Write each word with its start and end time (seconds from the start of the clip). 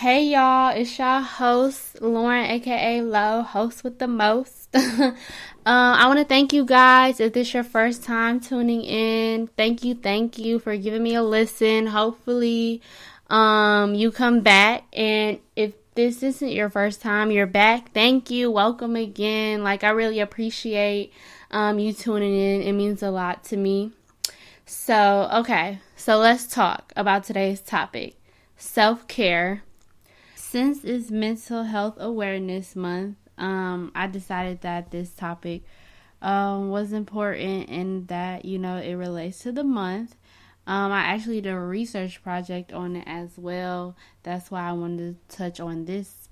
Hey 0.00 0.28
y'all, 0.28 0.74
it's 0.74 0.98
y'all 0.98 1.20
host 1.20 2.00
Lauren, 2.00 2.46
aka 2.46 3.02
Lo, 3.02 3.42
host 3.42 3.84
with 3.84 3.98
the 3.98 4.08
most. 4.08 4.74
um, 4.74 5.14
I 5.66 6.06
want 6.06 6.18
to 6.18 6.24
thank 6.24 6.54
you 6.54 6.64
guys. 6.64 7.20
If 7.20 7.34
this 7.34 7.52
your 7.52 7.64
first 7.64 8.02
time 8.02 8.40
tuning 8.40 8.82
in, 8.82 9.48
thank 9.58 9.84
you, 9.84 9.94
thank 9.94 10.38
you 10.38 10.58
for 10.58 10.74
giving 10.78 11.02
me 11.02 11.16
a 11.16 11.22
listen. 11.22 11.88
Hopefully, 11.88 12.80
um, 13.28 13.94
you 13.94 14.10
come 14.10 14.40
back. 14.40 14.84
And 14.94 15.38
if 15.54 15.74
this 15.94 16.22
isn't 16.22 16.48
your 16.48 16.70
first 16.70 17.02
time, 17.02 17.30
you're 17.30 17.46
back. 17.46 17.92
Thank 17.92 18.30
you, 18.30 18.50
welcome 18.50 18.96
again. 18.96 19.62
Like 19.62 19.84
I 19.84 19.90
really 19.90 20.20
appreciate 20.20 21.12
um 21.50 21.78
you 21.78 21.92
tuning 21.92 22.34
in. 22.34 22.62
It 22.62 22.72
means 22.72 23.02
a 23.02 23.10
lot 23.10 23.44
to 23.50 23.56
me. 23.58 23.92
So 24.64 25.28
okay, 25.30 25.80
so 25.94 26.16
let's 26.16 26.46
talk 26.46 26.90
about 26.96 27.24
today's 27.24 27.60
topic: 27.60 28.16
self 28.56 29.06
care 29.06 29.62
since 30.50 30.84
it's 30.84 31.12
Mental 31.12 31.62
Health 31.62 31.94
Awareness 32.00 32.74
Month, 32.74 33.18
um, 33.38 33.92
I 33.94 34.08
decided 34.08 34.62
that 34.62 34.90
this 34.90 35.10
topic 35.10 35.62
um, 36.20 36.70
was 36.70 36.92
important 36.92 37.68
and 37.68 38.08
that 38.08 38.44
you 38.44 38.58
know 38.58 38.76
it 38.76 38.94
relates 38.94 39.38
to 39.40 39.52
the 39.52 39.62
month. 39.62 40.16
Um, 40.66 40.90
I 40.90 41.02
actually 41.02 41.40
did 41.40 41.52
a 41.52 41.58
research 41.58 42.20
project 42.24 42.72
on 42.72 42.96
it 42.96 43.04
as 43.06 43.38
well. 43.38 43.96
That's 44.24 44.50
why 44.50 44.68
I 44.68 44.72
wanted 44.72 45.28
to 45.28 45.36
touch 45.36 45.60
on 45.60 45.84
this 45.84 46.28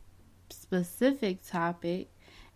specific 0.50 1.46
topic, 1.46 2.08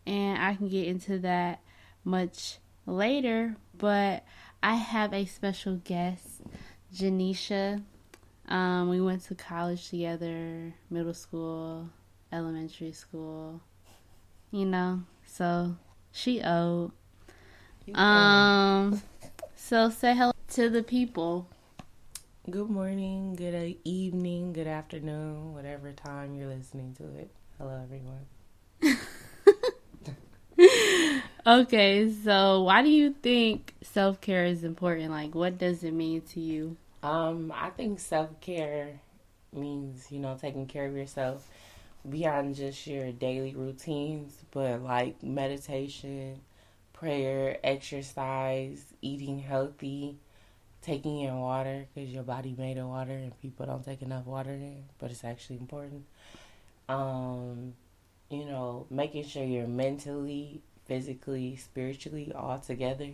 and 0.05 0.43
I 0.43 0.57
can 0.57 0.69
get 0.69 0.89
into 0.89 1.21
that 1.21 1.61
much 2.03 2.59
later. 2.87 3.55
But 3.79 4.25
I 4.65 4.75
have 4.75 5.15
a 5.15 5.27
special 5.27 5.77
guest, 5.77 6.43
Janisha. 6.93 7.85
Um, 8.49 8.89
we 8.89 9.01
went 9.01 9.23
to 9.25 9.35
college 9.35 9.89
together, 9.89 10.75
middle 10.91 11.15
school, 11.15 11.89
elementary 12.33 12.93
school. 12.93 13.61
You 14.51 14.67
know, 14.67 15.03
so 15.25 15.77
she 16.11 16.43
owed. 16.43 16.93
Um, 17.95 19.03
so 19.57 19.91
say 19.91 20.15
hello 20.15 20.33
to 20.49 20.69
the 20.69 20.83
people. 20.83 21.49
Good 22.51 22.69
morning, 22.69 23.35
good 23.37 23.77
evening, 23.85 24.53
good 24.53 24.67
afternoon, 24.67 25.55
whatever 25.55 25.93
time 25.93 26.35
you're 26.35 26.49
listening 26.49 26.95
to 26.95 27.05
it. 27.17 27.31
Hello, 27.57 27.81
everyone. 27.81 28.27
okay, 31.47 32.13
so 32.25 32.63
why 32.63 32.83
do 32.83 32.89
you 32.89 33.15
think 33.23 33.75
self 33.83 34.21
care 34.21 34.45
is 34.45 34.65
important? 34.65 35.11
Like, 35.11 35.35
what 35.35 35.57
does 35.57 35.85
it 35.85 35.93
mean 35.93 36.23
to 36.33 36.41
you? 36.41 36.77
Um, 37.03 37.53
I 37.55 37.71
think 37.71 37.99
self 38.01 38.41
care 38.41 39.01
means, 39.53 40.11
you 40.11 40.19
know, 40.19 40.37
taking 40.41 40.67
care 40.67 40.87
of 40.87 40.97
yourself 40.97 41.49
beyond 42.09 42.55
just 42.57 42.87
your 42.87 43.13
daily 43.13 43.55
routines, 43.55 44.33
but 44.51 44.83
like 44.83 45.23
meditation, 45.23 46.41
prayer, 46.93 47.59
exercise, 47.65 48.85
eating 49.03 49.39
healthy, 49.41 50.17
taking 50.83 51.21
in 51.21 51.39
water 51.39 51.87
because 51.95 52.11
your 52.11 52.23
body 52.23 52.55
made 52.57 52.79
of 52.79 52.87
water 52.89 53.13
and 53.13 53.41
people 53.41 53.67
don't 53.67 53.85
take 53.85 54.03
enough 54.03 54.27
water 54.27 54.51
in, 54.53 54.85
but 54.99 55.11
it's 55.11 55.25
actually 55.25 55.57
important. 55.59 56.05
Um, 56.89 57.75
you 58.31 58.45
know, 58.45 58.87
making 58.91 59.25
sure 59.25 59.45
you're 59.45 59.67
mentally, 59.67 60.61
physically, 60.87 61.57
spiritually 61.57 62.33
all 62.35 62.59
together, 62.59 63.11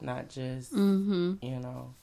not 0.00 0.28
just, 0.28 0.72
Mm-hmm. 0.72 1.34
you 1.42 1.60
know, 1.60 1.94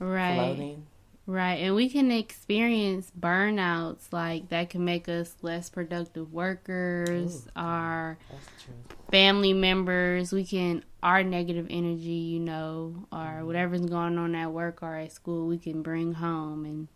Right. 0.00 0.34
floating. 0.34 0.86
Right. 1.26 1.60
And 1.60 1.76
we 1.76 1.88
can 1.88 2.10
experience 2.10 3.12
burnouts 3.18 4.12
like 4.12 4.48
that 4.48 4.70
can 4.70 4.84
make 4.84 5.08
us 5.08 5.36
less 5.42 5.70
productive 5.70 6.32
workers, 6.32 7.46
Ooh. 7.46 7.50
our 7.54 8.18
family 9.12 9.52
members. 9.52 10.32
We 10.32 10.44
can, 10.44 10.82
our 11.02 11.22
negative 11.22 11.68
energy, 11.70 12.10
you 12.10 12.40
know, 12.40 13.06
or 13.12 13.18
mm-hmm. 13.18 13.46
whatever's 13.46 13.86
going 13.86 14.18
on 14.18 14.34
at 14.34 14.50
work 14.50 14.82
or 14.82 14.96
at 14.96 15.12
school, 15.12 15.46
we 15.46 15.58
can 15.58 15.82
bring 15.82 16.14
home. 16.14 16.64
And 16.64 16.88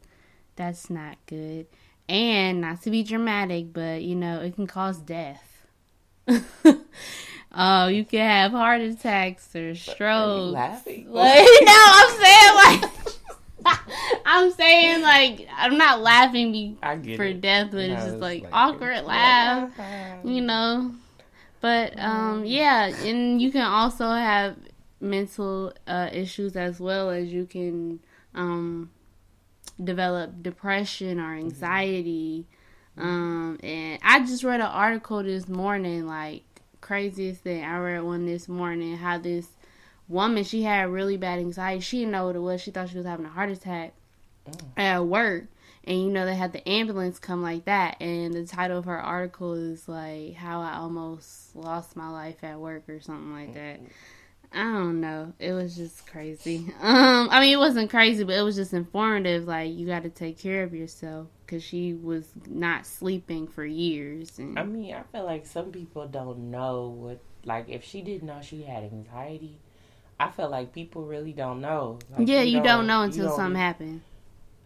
that's 0.57 0.91
not 0.91 1.19
good. 1.27 1.67
And 2.09 2.63
not 2.63 2.83
to 2.83 2.91
be 2.91 3.05
dramatic, 3.05 3.73
but, 3.73 4.03
you 4.03 4.17
know, 4.17 4.41
it 4.41 4.57
can 4.57 4.67
cause 4.67 4.99
death. 4.99 5.67
Oh, 7.57 7.87
you 7.87 8.05
can 8.05 8.29
have 8.29 8.51
heart 8.51 8.81
attacks 8.81 9.55
or 9.55 9.77
strokes. 9.77 10.53
laughing? 10.53 11.07
Like, 11.09 11.47
no, 11.63 11.73
I'm 11.73 12.11
saying 12.21 12.83
like 12.83 12.94
saying 14.65 15.03
like 15.03 15.49
I'm 15.57 15.77
not 15.79 16.01
laughing 16.01 16.53
be, 16.53 16.77
I 16.83 16.97
get 16.97 17.17
for 17.17 17.25
it. 17.25 17.41
death, 17.41 17.69
but 17.71 17.87
No, 17.89 17.95
it's 17.95 18.05
just 18.05 18.19
like, 18.19 18.43
like- 18.45 18.53
awkward 18.53 19.05
laugh, 19.05 19.71
you 20.25 20.41
know. 20.41 20.95
But 21.61 21.99
um, 21.99 22.45
yeah, 22.45 22.87
and 22.87 23.41
you 23.41 23.51
can 23.51 23.63
also 23.63 24.09
have 24.11 24.57
mental 25.01 25.73
uh, 25.87 26.09
issues 26.13 26.57
as 26.57 26.79
well 26.81 27.11
as 27.11 27.33
you 27.33 27.47
can 27.47 28.01
um 28.35 28.91
develop 29.83 30.43
depression 30.43 31.19
or 31.21 31.35
anxiety. 31.35 32.47
Um, 32.97 33.59
and 33.63 33.99
I 34.03 34.21
just 34.21 34.45
read 34.45 34.61
an 34.61 34.67
article 34.67 35.23
this 35.23 35.49
morning, 35.49 36.07
like 36.07 36.43
craziest 36.81 37.41
thing. 37.43 37.65
I 37.65 37.79
read 37.79 38.03
one 38.03 38.27
this 38.27 38.47
morning 38.49 38.97
how 38.99 39.19
this 39.19 39.49
woman 40.07 40.45
she 40.45 40.63
had 40.63 40.91
really 40.91 41.17
bad 41.17 41.39
anxiety. 41.39 41.81
She 41.81 42.01
didn't 42.01 42.13
know 42.13 42.27
what 42.27 42.37
it 42.37 42.41
was. 42.41 42.61
She 42.61 42.71
thought 42.71 42.91
she 42.91 42.97
was 42.99 43.07
having 43.07 43.27
a 43.27 43.31
heart 43.31 43.51
attack 43.51 43.95
Mm. 44.49 44.61
at 44.77 45.05
work. 45.05 45.45
And 45.87 46.01
you 46.01 46.09
know 46.11 46.25
they 46.25 46.35
had 46.35 46.53
the 46.55 46.67
ambulance 46.67 47.19
come 47.19 47.43
like 47.43 47.67
that. 47.67 48.01
And 48.01 48.33
the 48.33 48.47
title 48.47 48.79
of 48.79 48.87
her 48.87 48.99
article 48.99 49.53
is 49.53 49.87
like 49.87 50.35
how 50.35 50.61
I 50.63 50.77
almost 50.77 51.55
lost 51.55 51.95
my 51.95 52.09
life 52.09 52.43
at 52.43 52.59
work 52.59 52.89
or 52.89 53.01
something 53.01 53.33
like 53.33 53.53
that. 53.55 53.81
I 54.53 54.63
don't 54.63 55.01
know. 55.01 55.33
It 55.39 55.53
was 55.53 55.77
just 55.77 56.07
crazy. 56.07 56.73
Um, 56.81 57.29
I 57.31 57.41
mean, 57.41 57.53
it 57.53 57.59
wasn't 57.59 57.91
crazy, 57.91 58.23
but 58.25 58.37
it 58.37 58.43
was 58.43 58.57
just 58.57 58.73
informative. 58.73 59.47
Like 59.47 59.73
you 59.75 59.87
got 59.87 60.05
to 60.05 60.11
take 60.11 60.39
care 60.39 60.63
of 60.63 60.73
yourself 60.73 61.27
because 61.45 61.63
she 61.63 61.93
was 61.93 62.27
not 62.47 62.87
sleeping 62.87 63.47
for 63.47 63.65
years. 63.65 64.39
And 64.39 64.59
I 64.59 64.63
mean, 64.63 64.95
I 64.95 65.03
feel 65.13 65.25
like 65.25 65.45
some 65.47 65.71
people 65.71 66.07
don't 66.07 66.51
know 66.51 66.89
what, 66.89 67.19
like, 67.45 67.69
if 67.69 67.85
she 67.85 68.01
didn't 68.01 68.27
know 68.27 68.41
she 68.43 68.63
had 68.63 68.85
anxiety, 68.85 69.59
I 70.19 70.31
feel 70.31 70.49
like 70.49 70.73
people 70.73 71.05
really 71.05 71.33
don't 71.33 71.61
know. 71.61 71.99
Like, 72.17 72.29
yeah, 72.29 72.43
you 72.43 72.63
don't, 72.63 72.87
know 72.87 73.03
until 73.03 73.27
don't- 73.29 73.37
something 73.37 73.61
happened. 73.61 74.01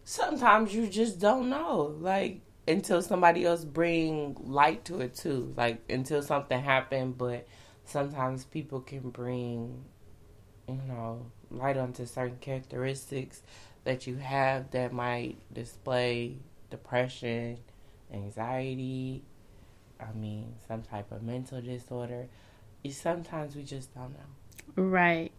Sometimes 0.09 0.73
you 0.73 0.87
just 0.87 1.19
don't 1.19 1.51
know, 1.51 1.95
like, 1.99 2.41
until 2.67 2.99
somebody 2.99 3.45
else 3.45 3.63
bring 3.63 4.35
light 4.43 4.83
to 4.85 5.01
it 5.01 5.13
too. 5.13 5.53
Like, 5.55 5.83
until 5.87 6.23
something 6.23 6.59
happened, 6.59 7.15
but 7.19 7.47
sometimes 7.85 8.43
people 8.43 8.81
can 8.81 9.11
bring, 9.11 9.83
you 10.67 10.81
know, 10.87 11.27
light 11.51 11.77
onto 11.77 12.07
certain 12.07 12.39
characteristics 12.41 13.43
that 13.83 14.07
you 14.07 14.15
have 14.15 14.71
that 14.71 14.93
might 14.93 15.37
display 15.53 16.37
depression, 16.71 17.59
anxiety, 18.11 19.21
I 19.99 20.11
mean, 20.17 20.55
some 20.67 20.81
type 20.81 21.11
of 21.11 21.21
mental 21.21 21.61
disorder. 21.61 22.29
Sometimes 22.89 23.55
we 23.55 23.61
just 23.61 23.93
don't 23.93 24.13
know. 24.13 24.83
Right. 24.83 25.31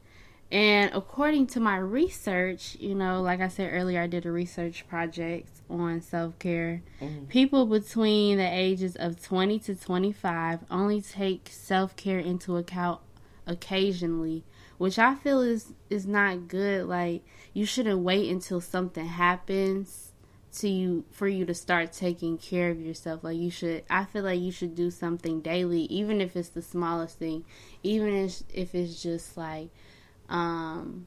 And 0.53 0.91
according 0.93 1.47
to 1.49 1.61
my 1.61 1.77
research, 1.77 2.77
you 2.81 2.95
know, 2.97 3.23
like 3.23 3.41
I 3.41 3.47
said 3.49 3.71
earlier, 3.73 4.03
I 4.03 4.09
did 4.09 4.27
a 4.27 4.33
research 4.33 4.87
project 4.89 5.49
on 5.69 6.01
self 6.01 6.39
care. 6.41 6.83
Mhm. 7.01 7.29
People 7.29 7.67
between 7.67 8.39
the 8.39 8.49
ages 8.53 8.97
of 8.97 9.23
20 9.23 9.61
to 9.61 9.77
25 9.77 10.61
only 10.71 11.01
take 11.01 11.49
self 11.53 11.95
care 11.95 12.19
into 12.19 12.57
account 12.57 13.01
occasionally, 13.47 14.43
which 14.79 14.99
I 14.99 15.15
feel 15.15 15.41
is 15.41 15.73
is 15.89 16.07
not 16.07 16.49
good. 16.49 16.87
Like 16.87 17.23
you 17.53 17.65
shouldn't 17.65 18.01
wait 18.01 18.31
until 18.31 18.61
something 18.61 19.07
happens 19.07 20.13
to 20.53 20.69
you 20.69 21.05
for 21.13 21.29
you 21.29 21.45
to 21.45 21.55
start 21.55 21.93
taking 21.93 22.37
care 22.37 22.71
of 22.71 22.81
yourself. 22.81 23.23
Like 23.23 23.37
you 23.39 23.51
should 23.51 23.85
I 23.89 24.05
feel 24.05 24.25
like 24.25 24.41
you 24.41 24.51
should 24.51 24.75
do 24.75 24.91
something 24.91 25.41
daily, 25.43 25.83
even 25.83 26.21
if 26.21 26.35
it's 26.35 26.49
the 26.49 26.63
smallest 26.63 27.19
thing, 27.19 27.45
even 27.85 28.13
if 28.15 28.43
if 28.53 28.75
it's 28.75 29.01
just 29.03 29.37
like 29.37 29.69
um 30.31 31.07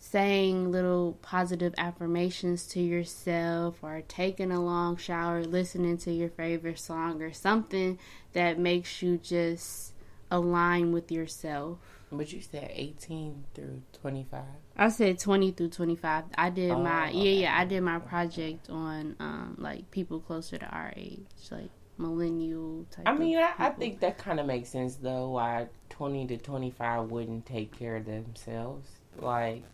saying 0.00 0.72
little 0.72 1.16
positive 1.22 1.72
affirmations 1.78 2.66
to 2.66 2.80
yourself 2.80 3.78
or 3.82 4.02
taking 4.08 4.50
a 4.50 4.60
long 4.60 4.96
shower, 4.96 5.44
listening 5.44 5.96
to 5.98 6.10
your 6.10 6.28
favorite 6.30 6.78
song 6.78 7.22
or 7.22 7.32
something 7.32 7.98
that 8.32 8.58
makes 8.58 9.02
you 9.02 9.18
just 9.18 9.92
align 10.30 10.90
with 10.92 11.12
yourself. 11.12 11.78
But 12.10 12.32
you 12.32 12.40
said 12.40 12.72
18 12.74 13.44
through 13.54 13.82
25. 14.00 14.42
I 14.76 14.88
said 14.88 15.20
20 15.20 15.52
through 15.52 15.68
25. 15.68 16.24
I 16.36 16.50
did 16.50 16.72
Oh, 16.72 16.82
my 16.82 17.10
yeah, 17.10 17.20
okay. 17.20 17.32
yeah, 17.34 17.56
I 17.58 17.64
did 17.64 17.82
my 17.82 18.00
project 18.00 18.68
on 18.68 19.14
um 19.20 19.54
like 19.58 19.90
people 19.92 20.18
closer 20.18 20.58
to 20.58 20.66
our 20.66 20.92
age, 20.96 21.20
like 21.52 21.70
millennial 21.98 22.86
type 22.90 23.04
I 23.06 23.12
mean, 23.14 23.38
I, 23.38 23.52
I 23.58 23.70
think 23.70 24.00
that 24.00 24.18
kind 24.18 24.40
of 24.40 24.46
makes 24.46 24.70
sense 24.70 24.96
though. 24.96 25.30
Why 25.30 25.68
twenty 26.00 26.26
to 26.26 26.38
twenty 26.38 26.70
five 26.70 27.10
wouldn't 27.10 27.44
take 27.44 27.78
care 27.78 27.96
of 27.96 28.06
themselves? 28.06 28.88
Like, 29.18 29.64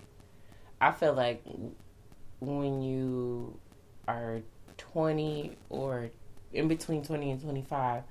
I 0.81 0.91
feel 0.91 1.13
like 1.13 1.45
when 2.41 2.83
you 2.83 3.57
are 4.09 4.41
20 4.77 5.57
or 5.71 6.11
in 6.53 6.67
between 6.67 7.05
20 7.05 7.31
and 7.31 7.41
25, 7.41 8.03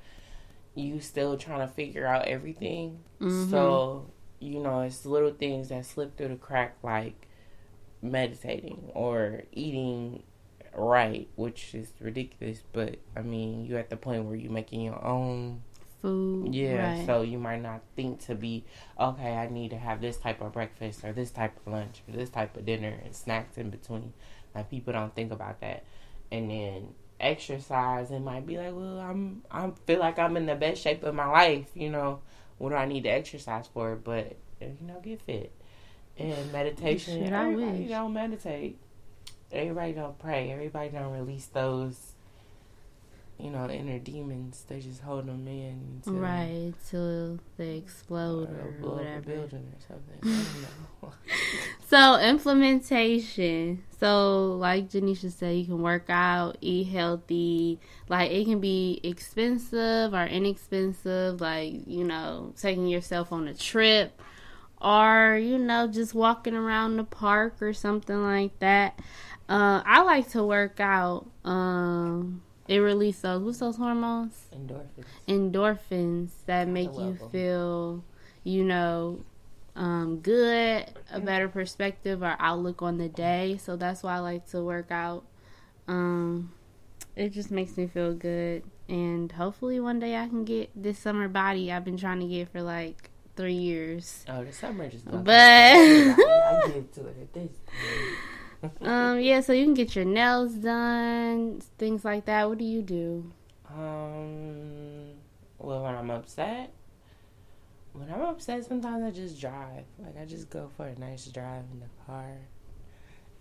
you 0.76 1.02
still 1.02 1.38
trying 1.38 1.68
to 1.68 1.68
figure 1.68 2.08
out 2.08 2.26
everything. 2.26 3.00
Mm-hmm. 3.20 3.50
So, 3.52 4.10
you 4.40 4.62
know, 4.62 4.80
it's 4.80 5.06
little 5.06 5.34
things 5.34 5.68
that 5.68 5.86
slip 5.86 6.16
through 6.16 6.30
the 6.30 6.36
crack 6.36 6.78
like 6.84 7.28
meditating 8.02 8.92
or 8.94 9.44
eating 9.52 10.24
right, 10.74 11.28
which 11.36 11.76
is 11.76 11.92
ridiculous, 12.00 12.64
but 12.72 12.96
I 13.14 13.24
mean, 13.24 13.66
you're 13.66 13.80
at 13.80 13.90
the 13.90 13.98
point 13.98 14.24
where 14.24 14.38
you're 14.38 14.54
making 14.54 14.80
your 14.80 15.04
own 15.04 15.64
food. 16.02 16.54
Yeah, 16.54 16.98
right. 16.98 17.06
so 17.06 17.22
you 17.22 17.38
might 17.38 17.62
not 17.62 17.82
think 17.96 18.26
to 18.26 18.36
be 18.36 18.66
okay. 19.00 19.34
I 19.36 19.48
need 19.50 19.72
to 19.72 19.78
have 19.78 20.02
this 20.02 20.18
type 20.18 20.42
of 20.42 20.54
breakfast 20.54 21.04
or 21.04 21.14
this 21.14 21.32
type 21.32 21.58
of 21.66 21.74
lunch 21.74 22.02
or 22.08 22.16
this 22.18 22.30
type 22.30 22.56
of 22.58 22.66
dinner 22.66 23.00
and 23.04 23.16
snacks 23.16 23.58
in 23.58 23.70
between. 23.70 24.14
Like 24.54 24.70
people 24.70 24.94
don't 24.94 25.14
think 25.14 25.32
about 25.32 25.62
that, 25.62 25.84
and 26.32 26.50
then 26.50 26.90
exercise 27.20 28.12
it 28.12 28.20
might 28.20 28.46
be 28.46 28.58
like, 28.58 28.74
well, 28.76 29.00
I'm 29.00 29.42
I 29.52 29.72
feel 29.86 30.00
like 30.00 30.20
I'm 30.20 30.38
in 30.38 30.46
the 30.46 30.56
best 30.56 30.82
shape 30.82 31.04
of 31.04 31.16
my 31.16 31.28
life. 31.28 31.70
You 31.74 31.90
know, 31.90 32.20
what 32.58 32.70
do 32.70 32.76
I 32.76 32.86
need 32.86 33.04
to 33.04 33.10
exercise 33.10 33.68
for? 33.68 33.96
But 33.96 34.38
you 34.62 34.78
know, 34.82 35.00
get 35.02 35.22
fit 35.22 35.52
and 36.18 36.52
meditation. 36.52 37.24
Shit, 37.24 37.34
everybody 37.34 37.88
don't 37.88 38.14
meditate. 38.14 38.80
Everybody 39.52 39.94
don't 39.94 40.18
pray. 40.20 40.52
Everybody 40.52 40.90
don't 40.90 41.14
release 41.14 41.46
those 41.48 42.15
you 43.38 43.50
know, 43.50 43.70
inner 43.70 44.00
demons. 44.00 44.64
They 44.68 44.80
just 44.80 45.02
hold 45.02 45.28
them 45.28 45.48
in, 45.48 46.02
until, 46.06 46.20
right? 46.20 46.74
Till 46.90 47.40
they 47.58 47.78
explode 47.78 48.50
or, 48.50 48.88
or 48.88 48.96
whatever. 48.96 49.22
building 49.22 49.74
or 49.74 49.96
something. 50.22 50.46
so 51.88 52.20
implementation. 52.20 53.84
So 54.00 54.54
like 54.54 54.90
Janisha 54.90 55.32
said, 55.32 55.58
you 55.58 55.66
can 55.66 55.82
work 55.82 56.10
out, 56.10 56.58
eat 56.62 56.88
healthy. 56.88 57.80
Like 58.08 58.32
it 58.32 58.46
can 58.46 58.60
be 58.60 59.02
expensive 59.04 60.14
or 60.14 60.26
inexpensive. 60.26 61.42
Like 61.42 61.74
you 61.88 62.06
know, 62.06 62.54
taking 62.58 62.88
yourself 62.88 63.32
on 63.32 63.48
a 63.48 63.54
trip. 63.54 64.22
Or 64.82 65.38
you 65.42 65.58
know, 65.58 65.88
just 65.88 66.14
walking 66.14 66.56
around 66.56 66.98
the 66.98 67.04
park 67.04 67.62
or 67.62 67.74
something 67.74 68.22
like 68.22 68.58
that. 68.60 69.00
Uh, 69.48 69.82
I 69.86 70.02
like 70.02 70.30
to 70.32 70.44
work 70.44 70.80
out. 70.80 71.28
Um, 71.44 72.42
it 72.68 72.80
releases 72.80 73.22
those 73.22 73.42
what's 73.44 73.58
those 73.60 73.78
hormones? 73.78 74.48
Endorphins. 74.54 75.06
Endorphins 75.28 76.30
that 76.46 76.68
make 76.68 76.94
you 76.98 77.18
feel, 77.32 78.04
you 78.44 78.64
know, 78.64 79.24
um, 79.76 80.20
good, 80.20 80.86
a 81.12 81.20
better 81.20 81.48
perspective 81.48 82.24
or 82.24 82.36
outlook 82.40 82.82
on 82.82 82.98
the 82.98 83.10
day. 83.10 83.58
So 83.58 83.76
that's 83.76 84.02
why 84.04 84.16
I 84.16 84.20
like 84.20 84.48
to 84.48 84.64
work 84.64 84.90
out. 84.90 85.26
Um, 85.88 86.54
it 87.16 87.30
just 87.30 87.52
makes 87.52 87.78
me 87.78 87.88
feel 87.88 88.14
good, 88.14 88.64
and 88.90 89.32
hopefully 89.32 89.80
one 89.80 90.00
day 90.00 90.18
I 90.18 90.28
can 90.28 90.44
get 90.44 90.70
this 90.76 90.98
summer 90.98 91.28
body 91.28 91.72
I've 91.72 91.86
been 91.86 91.98
trying 91.98 92.20
to 92.22 92.28
get 92.28 92.52
for 92.52 92.62
like 92.62 93.12
three 93.36 93.54
years. 93.54 94.26
Oh, 94.28 94.44
the 94.44 94.52
summer 94.52 94.90
just. 94.90 95.06
But 95.06 95.30
I, 95.30 96.12
I 96.12 96.68
get 96.74 96.94
to 96.96 97.08
it 97.08 97.18
at 97.22 97.34
this 97.34 97.52
point 97.66 98.25
um, 98.82 99.20
yeah, 99.20 99.42
so 99.42 99.54
you 99.54 99.66
can 99.66 99.74
get 99.74 99.96
your 99.96 100.06
nails 100.06 100.54
done, 100.54 101.62
things 101.78 102.06
like 102.06 102.26
that. 102.26 102.48
What 102.50 102.58
do 102.58 102.66
you 102.66 102.82
do? 102.82 103.32
Um, 103.70 105.12
well, 105.58 105.84
when 105.84 105.96
I'm 105.96 106.10
upset, 106.10 106.72
when 107.94 108.12
I'm 108.12 108.22
upset, 108.22 108.66
sometimes 108.66 109.04
I 109.04 109.12
just 109.12 109.40
drive. 109.40 109.86
Like 110.00 110.18
I 110.20 110.26
just 110.26 110.50
go 110.50 110.70
for 110.76 110.88
a 110.88 110.98
nice 110.98 111.26
drive 111.26 111.64
in 111.72 111.80
the 111.80 111.90
car, 112.06 112.38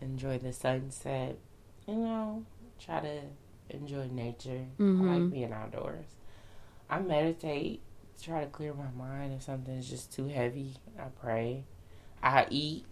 enjoy 0.00 0.38
the 0.38 0.52
sunset. 0.52 1.36
You 1.86 1.96
know, 1.96 2.44
try 2.78 3.00
to 3.00 3.20
enjoy 3.70 4.08
nature. 4.08 4.64
Mm-hmm. 4.78 5.08
I 5.08 5.16
like 5.16 5.30
being 5.30 5.52
outdoors. 5.52 6.06
I 6.88 7.00
meditate, 7.00 7.82
try 8.22 8.40
to 8.40 8.46
clear 8.46 8.74
my 8.74 8.90
mind 8.96 9.32
if 9.32 9.42
something's 9.42 9.88
just 9.88 10.12
too 10.12 10.28
heavy. 10.28 10.74
I 10.98 11.04
pray. 11.20 11.64
I 12.22 12.46
eat 12.50 12.86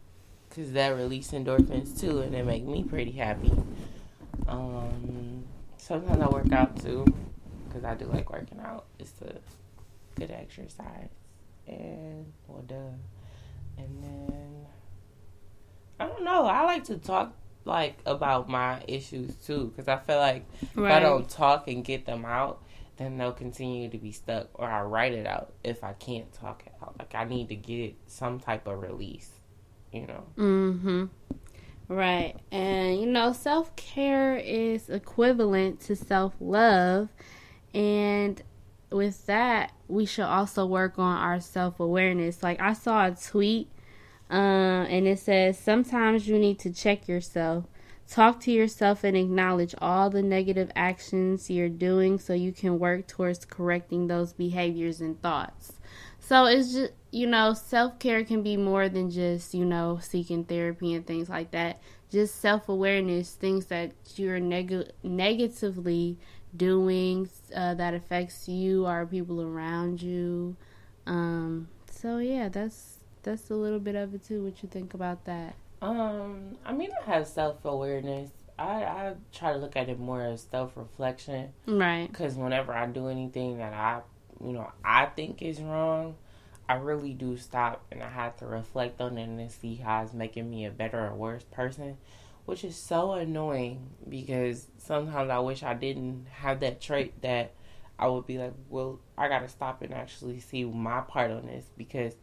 because 0.52 0.72
that 0.72 0.90
release 0.90 1.30
endorphins 1.30 1.98
too, 1.98 2.20
and 2.20 2.34
it 2.34 2.44
make 2.44 2.64
me 2.64 2.84
pretty 2.84 3.12
happy. 3.12 3.52
Um, 4.46 5.44
sometimes 5.78 6.20
I 6.20 6.28
work 6.28 6.52
out 6.52 6.78
too, 6.78 7.06
because 7.66 7.84
I 7.84 7.94
do 7.94 8.04
like 8.06 8.30
working 8.30 8.60
out. 8.60 8.84
It's 8.98 9.14
a 9.22 9.34
good 10.18 10.30
exercise, 10.30 11.08
and 11.66 12.30
well 12.46 12.62
done. 12.62 13.00
And 13.78 14.04
then 14.04 14.66
I 15.98 16.06
don't 16.06 16.22
know. 16.22 16.44
I 16.44 16.64
like 16.64 16.84
to 16.84 16.98
talk 16.98 17.34
like 17.64 17.98
about 18.04 18.48
my 18.48 18.82
issues 18.86 19.34
too, 19.36 19.72
because 19.74 19.88
I 19.88 19.96
feel 19.96 20.18
like 20.18 20.44
right. 20.74 20.90
if 20.90 20.96
I 20.96 21.00
don't 21.00 21.30
talk 21.30 21.66
and 21.66 21.82
get 21.82 22.04
them 22.04 22.26
out, 22.26 22.62
then 22.98 23.16
they'll 23.16 23.32
continue 23.32 23.88
to 23.88 23.96
be 23.96 24.12
stuck. 24.12 24.48
Or 24.52 24.68
I 24.68 24.82
write 24.82 25.14
it 25.14 25.26
out 25.26 25.54
if 25.64 25.82
I 25.82 25.94
can't 25.94 26.30
talk 26.34 26.64
it 26.66 26.74
out. 26.82 26.96
Like 26.98 27.14
I 27.14 27.24
need 27.24 27.48
to 27.48 27.56
get 27.56 27.94
some 28.06 28.38
type 28.38 28.66
of 28.66 28.82
release 28.82 29.30
you 29.92 30.06
know. 30.06 30.24
Mm-hmm. 30.36 31.04
Right. 31.88 32.36
And 32.50 33.00
you 33.00 33.06
know, 33.06 33.32
self-care 33.32 34.36
is 34.36 34.88
equivalent 34.88 35.80
to 35.80 35.96
self-love 35.96 37.08
and 37.74 38.42
with 38.90 39.26
that, 39.26 39.72
we 39.88 40.04
should 40.04 40.24
also 40.24 40.66
work 40.66 40.98
on 40.98 41.16
our 41.16 41.40
self-awareness. 41.40 42.42
Like 42.42 42.60
I 42.60 42.72
saw 42.74 43.06
a 43.06 43.12
tweet 43.12 43.68
uh, 44.30 44.34
and 44.34 45.06
it 45.06 45.18
says 45.18 45.58
sometimes 45.58 46.28
you 46.28 46.38
need 46.38 46.58
to 46.60 46.72
check 46.72 47.08
yourself. 47.08 47.64
Talk 48.08 48.40
to 48.40 48.52
yourself 48.52 49.04
and 49.04 49.16
acknowledge 49.16 49.74
all 49.78 50.10
the 50.10 50.22
negative 50.22 50.70
actions 50.76 51.48
you're 51.48 51.68
doing 51.70 52.18
so 52.18 52.34
you 52.34 52.52
can 52.52 52.78
work 52.78 53.06
towards 53.06 53.44
correcting 53.44 54.08
those 54.08 54.34
behaviors 54.34 55.00
and 55.00 55.20
thoughts. 55.22 55.74
So 56.18 56.44
it's 56.44 56.72
just 56.72 56.92
you 57.12 57.26
know, 57.26 57.52
self 57.52 57.98
care 57.98 58.24
can 58.24 58.42
be 58.42 58.56
more 58.56 58.88
than 58.88 59.10
just, 59.10 59.54
you 59.54 59.64
know, 59.64 60.00
seeking 60.02 60.44
therapy 60.44 60.94
and 60.94 61.06
things 61.06 61.28
like 61.28 61.52
that. 61.52 61.80
Just 62.10 62.40
self 62.40 62.68
awareness, 62.68 63.32
things 63.34 63.66
that 63.66 63.92
you're 64.16 64.40
neg- 64.40 64.90
negatively 65.02 66.18
doing 66.56 67.28
uh, 67.54 67.74
that 67.74 67.94
affects 67.94 68.48
you 68.48 68.86
or 68.86 69.06
people 69.06 69.42
around 69.42 70.02
you. 70.02 70.56
Um, 71.06 71.68
so 71.90 72.18
yeah, 72.18 72.48
that's 72.48 72.98
that's 73.22 73.50
a 73.50 73.54
little 73.54 73.78
bit 73.78 73.94
of 73.94 74.14
it 74.14 74.24
too. 74.24 74.42
What 74.42 74.62
you 74.62 74.68
think 74.68 74.94
about 74.94 75.26
that? 75.26 75.54
Um, 75.82 76.56
I 76.64 76.72
mean, 76.72 76.90
I 77.06 77.10
have 77.10 77.26
self 77.26 77.64
awareness. 77.64 78.30
I 78.58 78.84
I 78.84 79.14
try 79.32 79.52
to 79.52 79.58
look 79.58 79.76
at 79.76 79.90
it 79.90 79.98
more 79.98 80.22
as 80.22 80.46
self 80.50 80.76
reflection, 80.76 81.50
right? 81.66 82.08
Because 82.10 82.36
whenever 82.36 82.72
I 82.72 82.86
do 82.86 83.08
anything 83.08 83.58
that 83.58 83.74
I, 83.74 84.00
you 84.42 84.52
know, 84.52 84.70
I 84.82 85.06
think 85.06 85.42
is 85.42 85.60
wrong, 85.60 86.16
I 86.68 86.74
really 86.74 87.12
do 87.12 87.36
stop 87.36 87.84
and 87.90 88.02
I 88.02 88.08
have 88.08 88.36
to 88.38 88.46
reflect 88.46 89.00
on 89.00 89.18
it 89.18 89.24
and 89.24 89.50
see 89.50 89.76
how 89.76 90.02
it's 90.02 90.12
making 90.12 90.48
me 90.48 90.64
a 90.64 90.70
better 90.70 91.06
or 91.06 91.14
worse 91.14 91.44
person, 91.44 91.98
which 92.44 92.64
is 92.64 92.76
so 92.76 93.12
annoying 93.12 93.90
because 94.08 94.68
sometimes 94.78 95.30
I 95.30 95.38
wish 95.40 95.62
I 95.62 95.74
didn't 95.74 96.26
have 96.30 96.60
that 96.60 96.80
trait 96.80 97.20
that 97.22 97.52
I 97.98 98.06
would 98.08 98.26
be 98.26 98.38
like, 98.38 98.54
well, 98.68 99.00
I 99.18 99.28
got 99.28 99.40
to 99.40 99.48
stop 99.48 99.82
and 99.82 99.92
actually 99.92 100.40
see 100.40 100.64
my 100.64 101.00
part 101.00 101.30
on 101.30 101.46
this 101.46 101.66
because 101.76 102.14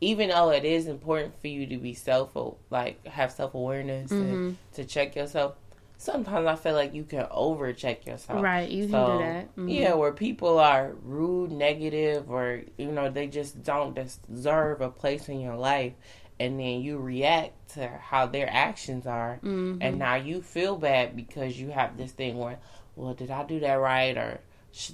even 0.00 0.28
though 0.28 0.50
it 0.50 0.64
is 0.64 0.86
important 0.86 1.34
for 1.40 1.48
you 1.48 1.66
to 1.66 1.78
be 1.78 1.94
self 1.94 2.36
like 2.70 3.04
have 3.06 3.32
self 3.32 3.54
awareness 3.54 4.10
mm-hmm. 4.10 4.34
and 4.34 4.58
to 4.74 4.84
check 4.84 5.16
yourself, 5.16 5.56
sometimes 5.98 6.46
I 6.46 6.56
feel 6.56 6.74
like 6.74 6.94
you 6.94 7.04
can 7.04 7.26
over 7.30 7.72
check 7.72 8.06
yourself. 8.06 8.42
Right, 8.42 8.68
you 8.68 8.88
so, 8.88 9.06
can 9.06 9.18
do 9.18 9.24
that. 9.24 9.48
Mm-hmm. 9.50 9.68
Yeah, 9.68 9.94
where 9.94 10.12
people 10.12 10.58
are 10.58 10.94
rude, 11.02 11.52
negative, 11.52 12.30
or 12.30 12.62
you 12.76 12.92
know 12.92 13.10
they 13.10 13.26
just 13.26 13.62
don't 13.62 13.94
deserve 13.94 14.80
a 14.80 14.90
place 14.90 15.28
in 15.28 15.40
your 15.40 15.56
life, 15.56 15.94
and 16.38 16.58
then 16.58 16.80
you 16.80 16.98
react 16.98 17.74
to 17.74 17.88
how 17.88 18.26
their 18.26 18.48
actions 18.50 19.06
are, 19.06 19.36
mm-hmm. 19.42 19.78
and 19.80 19.98
now 19.98 20.14
you 20.16 20.42
feel 20.42 20.76
bad 20.76 21.16
because 21.16 21.58
you 21.58 21.70
have 21.70 21.96
this 21.96 22.12
thing 22.12 22.38
where, 22.38 22.58
well, 22.94 23.14
did 23.14 23.30
I 23.30 23.44
do 23.44 23.60
that 23.60 23.74
right, 23.74 24.16
or 24.16 24.40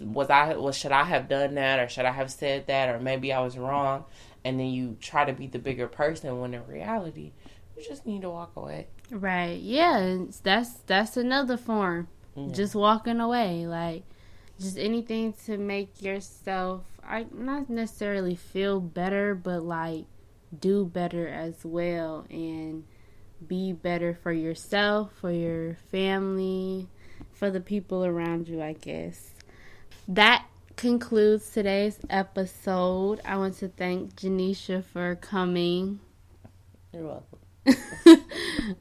was 0.00 0.30
I 0.30 0.54
was 0.54 0.76
should 0.76 0.92
I 0.92 1.04
have 1.04 1.28
done 1.28 1.54
that, 1.56 1.80
or 1.80 1.88
should 1.88 2.04
I 2.04 2.12
have 2.12 2.30
said 2.30 2.66
that, 2.68 2.94
or 2.94 3.00
maybe 3.00 3.32
I 3.32 3.40
was 3.40 3.58
wrong, 3.58 4.04
and 4.44 4.58
then 4.58 4.66
you 4.66 4.96
try 5.00 5.24
to 5.24 5.32
be 5.32 5.46
the 5.46 5.58
bigger 5.58 5.86
person 5.86 6.40
when 6.40 6.54
in 6.54 6.66
reality 6.66 7.32
you 7.76 7.82
just 7.82 8.06
need 8.06 8.22
to 8.22 8.30
walk 8.30 8.52
away. 8.56 8.88
Right. 9.10 9.60
Yeah, 9.60 10.24
that's 10.42 10.74
that's 10.86 11.16
another 11.16 11.56
form. 11.56 12.08
Yeah. 12.34 12.52
Just 12.52 12.74
walking 12.74 13.20
away, 13.20 13.66
like 13.66 14.04
just 14.60 14.78
anything 14.78 15.32
to 15.44 15.58
make 15.58 16.02
yourself 16.02 16.84
I 17.04 17.26
not 17.32 17.68
necessarily 17.68 18.36
feel 18.36 18.80
better, 18.80 19.34
but 19.34 19.62
like 19.62 20.04
do 20.58 20.84
better 20.84 21.26
as 21.28 21.64
well 21.64 22.26
and 22.30 22.84
be 23.46 23.72
better 23.72 24.14
for 24.14 24.32
yourself, 24.32 25.12
for 25.20 25.30
your 25.30 25.74
family, 25.90 26.88
for 27.32 27.50
the 27.50 27.60
people 27.60 28.04
around 28.04 28.48
you, 28.48 28.62
I 28.62 28.74
guess. 28.74 29.30
That 30.06 30.46
concludes 30.82 31.48
today's 31.50 31.96
episode. 32.10 33.20
I 33.24 33.36
want 33.36 33.56
to 33.58 33.68
thank 33.68 34.16
Janisha 34.16 34.82
for 34.82 35.14
coming. 35.14 36.00
You're 36.92 37.22
welcome. 37.64 38.26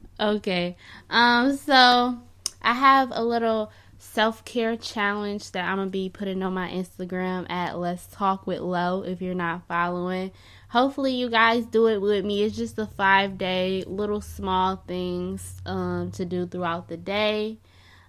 okay. 0.20 0.76
Um 1.08 1.56
so 1.56 2.18
I 2.60 2.72
have 2.72 3.10
a 3.12 3.22
little 3.22 3.70
self 4.00 4.44
care 4.44 4.76
challenge 4.76 5.52
that 5.52 5.64
I'm 5.64 5.76
gonna 5.76 5.90
be 5.90 6.08
putting 6.08 6.42
on 6.42 6.54
my 6.54 6.70
Instagram 6.70 7.48
at 7.48 7.78
Let's 7.78 8.08
Talk 8.08 8.48
with 8.48 8.58
Lo 8.58 9.04
If 9.04 9.22
you're 9.22 9.36
not 9.36 9.68
following, 9.68 10.32
hopefully 10.70 11.14
you 11.14 11.30
guys 11.30 11.66
do 11.66 11.86
it 11.86 12.02
with 12.02 12.24
me. 12.24 12.42
It's 12.42 12.56
just 12.56 12.76
a 12.80 12.86
five 12.86 13.38
day 13.38 13.84
little 13.86 14.20
small 14.20 14.74
things 14.88 15.62
um, 15.66 16.10
to 16.16 16.24
do 16.24 16.48
throughout 16.48 16.88
the 16.88 16.96
day, 16.96 17.58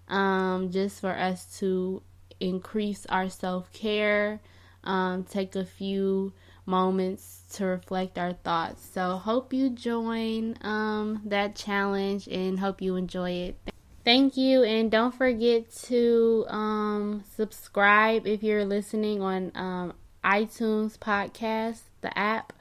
um, 0.08 0.72
just 0.72 1.00
for 1.00 1.12
us 1.12 1.60
to 1.60 2.02
increase 2.44 3.06
our 3.08 3.30
self 3.30 3.72
care. 3.74 4.40
Um, 4.84 5.24
take 5.24 5.56
a 5.56 5.66
few 5.66 6.34
moments 6.66 7.44
to 7.54 7.66
reflect 7.66 8.18
our 8.18 8.34
thoughts. 8.34 8.86
So 8.94 9.18
hope 9.18 9.54
you 9.54 9.70
join 9.70 10.58
um, 10.62 11.22
that 11.26 11.56
challenge 11.56 12.28
and 12.28 12.60
hope 12.60 12.82
you 12.82 12.96
enjoy 12.96 13.32
it. 13.32 13.58
Thank 14.04 14.36
you, 14.36 14.64
and 14.64 14.92
don't 14.92 15.16
forget 15.16 15.74
to 15.84 16.46
um, 16.50 17.24
subscribe 17.36 18.28
if 18.28 18.44
you're 18.44 18.66
listening 18.66 19.22
on 19.22 19.54
um, 19.56 19.94
iTunes 20.26 20.98
podcast, 20.98 21.80
the 22.02 22.18
app, 22.18 22.52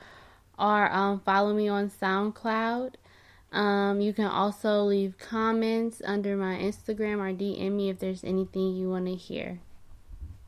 or 0.56 0.88
um, 0.92 1.20
follow 1.24 1.52
me 1.52 1.66
on 1.66 1.90
SoundCloud. 1.90 2.94
Um, 3.50 4.00
you 4.00 4.12
can 4.12 4.26
also 4.26 4.84
leave 4.84 5.18
comments 5.18 6.00
under 6.04 6.36
my 6.36 6.54
Instagram 6.54 7.18
or 7.18 7.34
DM 7.36 7.72
me 7.72 7.90
if 7.90 7.98
there's 7.98 8.22
anything 8.22 8.76
you 8.76 8.88
want 8.88 9.06
to 9.06 9.14
hear. 9.14 9.58